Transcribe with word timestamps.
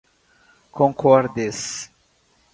concordes 0.79 1.63